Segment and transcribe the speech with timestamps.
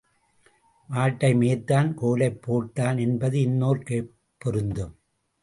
[0.89, 4.11] மாட்டை மேய்த்தான், கோலைப் போட்டான் என்பது இன்னோர்க்கேப்
[4.37, 4.95] பொருந்தும்.